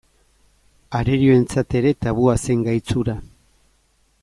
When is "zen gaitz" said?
2.47-2.97